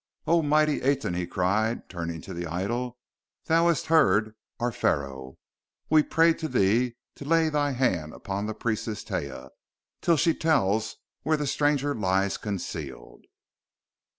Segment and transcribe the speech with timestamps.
[0.25, 2.97] "O mighty Aten," he cried, turning to the idol,
[3.45, 5.37] "thou hast heard our Pharaoh.
[5.91, 9.51] We pray to thee to lay thy hand on the priestess Taia,
[10.01, 13.25] till she tells where the stranger lies concealed!"